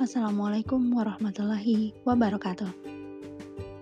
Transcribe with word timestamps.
Assalamualaikum 0.00 0.96
warahmatullahi 0.96 1.92
wabarakatuh. 2.08 2.72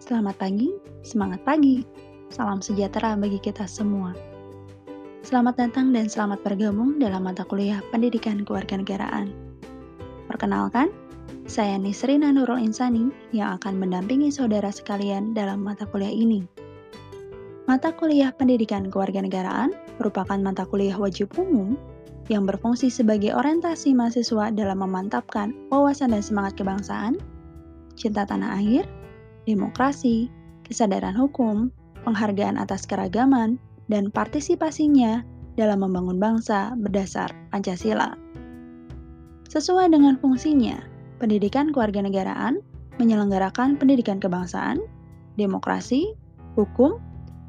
Selamat 0.03 0.35
pagi, 0.35 0.67
semangat 1.07 1.47
pagi, 1.47 1.87
salam 2.27 2.59
sejahtera 2.59 3.15
bagi 3.15 3.39
kita 3.39 3.71
semua. 3.71 4.19
Selamat 5.23 5.63
datang 5.63 5.95
dan 5.95 6.11
selamat 6.11 6.43
bergabung 6.43 6.99
dalam 6.99 7.23
mata 7.23 7.47
kuliah 7.47 7.79
Pendidikan 7.95 8.43
Kewarganegaraan. 8.43 9.31
Perkenalkan, 10.27 10.91
saya 11.47 11.79
Nisrina 11.79 12.35
Nurul 12.35 12.67
Insani 12.67 13.15
yang 13.31 13.55
akan 13.63 13.79
mendampingi 13.79 14.35
saudara 14.35 14.75
sekalian 14.75 15.39
dalam 15.39 15.63
mata 15.63 15.87
kuliah 15.87 16.11
ini. 16.11 16.43
Mata 17.71 17.95
kuliah 17.95 18.35
Pendidikan 18.35 18.91
Kewarganegaraan 18.91 19.71
merupakan 20.03 20.43
mata 20.43 20.67
kuliah 20.67 20.99
wajib 20.99 21.31
umum 21.39 21.79
yang 22.29 22.45
berfungsi 22.45 22.93
sebagai 22.93 23.33
orientasi 23.33 23.97
mahasiswa 23.97 24.53
dalam 24.53 24.85
memantapkan 24.85 25.57
wawasan 25.73 26.13
dan 26.13 26.21
semangat 26.21 26.61
kebangsaan, 26.61 27.17
cinta 27.97 28.29
tanah 28.29 28.61
air, 28.61 28.85
demokrasi, 29.49 30.29
kesadaran 30.69 31.17
hukum, 31.17 31.73
penghargaan 32.05 32.61
atas 32.61 32.85
keragaman, 32.85 33.57
dan 33.89 34.13
partisipasinya 34.13 35.25
dalam 35.57 35.81
membangun 35.81 36.21
bangsa 36.21 36.77
berdasar 36.77 37.33
Pancasila. 37.51 38.15
Sesuai 39.49 39.89
dengan 39.89 40.21
fungsinya, 40.21 40.77
pendidikan 41.17 41.73
kewarganegaraan 41.73 42.61
menyelenggarakan 43.01 43.81
pendidikan 43.81 44.21
kebangsaan, 44.21 44.85
demokrasi, 45.41 46.13
hukum, 46.55 47.01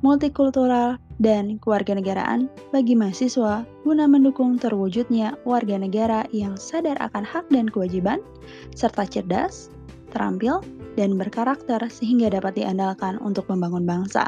multikultural, 0.01 0.97
dan 1.19 1.59
kewarganegaraan 1.59 2.47
bagi 2.71 2.95
mahasiswa 2.95 3.67
guna 3.83 4.07
mendukung 4.07 4.55
terwujudnya 4.55 5.35
warga 5.43 5.75
negara 5.75 6.23
yang 6.31 6.55
sadar 6.55 6.95
akan 7.03 7.27
hak 7.27 7.43
dan 7.51 7.67
kewajiban, 7.67 8.23
serta 8.71 9.03
cerdas, 9.03 9.67
terampil, 10.15 10.63
dan 10.95 11.19
berkarakter 11.19 11.79
sehingga 11.91 12.31
dapat 12.31 12.55
diandalkan 12.55 13.19
untuk 13.19 13.45
membangun 13.51 13.83
bangsa. 13.83 14.25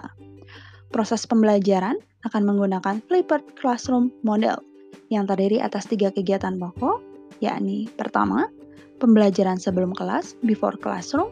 Proses 0.91 1.23
pembelajaran 1.23 1.95
akan 2.27 2.43
menggunakan 2.43 2.99
flipped 3.07 3.55
classroom 3.55 4.11
model 4.27 4.59
yang 5.07 5.23
terdiri 5.23 5.63
atas 5.63 5.87
tiga 5.87 6.11
kegiatan 6.11 6.59
pokok, 6.59 6.99
yakni 7.39 7.87
pertama, 7.95 8.51
pembelajaran 8.99 9.55
sebelum 9.55 9.95
kelas, 9.95 10.35
before 10.43 10.75
classroom, 10.75 11.31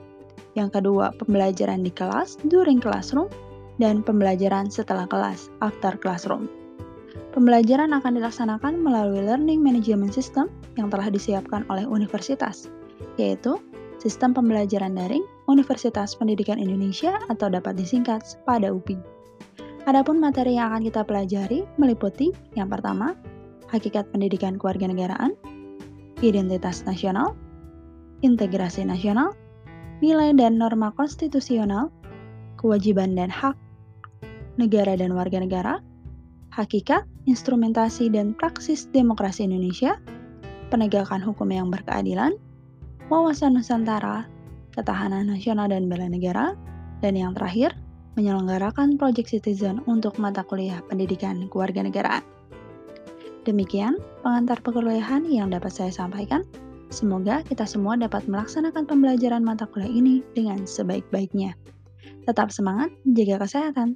yang 0.56 0.72
kedua, 0.72 1.12
pembelajaran 1.20 1.84
di 1.84 1.92
kelas, 1.92 2.40
during 2.48 2.80
classroom, 2.82 3.28
dan 3.80 4.04
pembelajaran 4.04 4.68
setelah 4.68 5.08
kelas 5.08 5.48
after 5.64 5.96
classroom. 5.98 6.52
Pembelajaran 7.34 7.96
akan 7.96 8.20
dilaksanakan 8.20 8.84
melalui 8.84 9.24
Learning 9.24 9.64
Management 9.64 10.14
System 10.14 10.52
yang 10.76 10.92
telah 10.92 11.08
disiapkan 11.08 11.64
oleh 11.72 11.88
universitas, 11.88 12.68
yaitu 13.16 13.58
Sistem 14.00 14.32
Pembelajaran 14.32 14.96
Daring 14.96 15.24
Universitas 15.52 16.16
Pendidikan 16.16 16.56
Indonesia 16.56 17.20
atau 17.28 17.52
dapat 17.52 17.76
disingkat 17.76 18.24
pada 18.48 18.72
UPI. 18.72 18.96
Adapun 19.88 20.24
materi 20.24 20.56
yang 20.56 20.72
akan 20.72 20.88
kita 20.88 21.02
pelajari 21.04 21.68
meliputi 21.76 22.32
yang 22.56 22.72
pertama, 22.72 23.16
hakikat 23.68 24.08
pendidikan 24.12 24.56
kewarganegaraan, 24.56 25.36
identitas 26.24 26.88
nasional, 26.88 27.36
integrasi 28.24 28.88
nasional, 28.88 29.36
nilai 30.00 30.32
dan 30.36 30.56
norma 30.56 30.96
konstitusional, 30.96 31.92
kewajiban 32.56 33.16
dan 33.16 33.32
hak 33.32 33.56
negara 34.60 35.00
dan 35.00 35.16
warga 35.16 35.40
negara, 35.40 35.80
hakikat, 36.52 37.08
instrumentasi 37.26 38.12
dan 38.12 38.36
praksis 38.36 38.92
demokrasi 38.92 39.48
Indonesia, 39.48 39.96
penegakan 40.68 41.24
hukum 41.24 41.48
yang 41.50 41.72
berkeadilan, 41.72 42.36
wawasan 43.08 43.56
Nusantara, 43.56 44.28
ketahanan 44.76 45.32
nasional 45.32 45.72
dan 45.72 45.88
bela 45.88 46.12
negara, 46.12 46.54
dan 47.00 47.16
yang 47.16 47.32
terakhir, 47.32 47.72
menyelenggarakan 48.20 49.00
Project 49.00 49.32
Citizen 49.32 49.80
untuk 49.88 50.20
mata 50.20 50.44
kuliah 50.44 50.84
pendidikan 50.92 51.48
kewarganegaraan. 51.48 52.22
Demikian 53.48 53.96
pengantar 54.22 54.60
perkuliahan 54.60 55.24
yang 55.32 55.50
dapat 55.50 55.72
saya 55.72 55.90
sampaikan. 55.96 56.44
Semoga 56.92 57.46
kita 57.46 57.64
semua 57.64 57.96
dapat 57.96 58.28
melaksanakan 58.28 58.84
pembelajaran 58.84 59.46
mata 59.46 59.64
kuliah 59.70 59.94
ini 59.94 60.26
dengan 60.36 60.68
sebaik-baiknya. 60.68 61.56
Tetap 62.28 62.52
semangat, 62.52 62.92
jaga 63.08 63.46
kesehatan. 63.46 63.96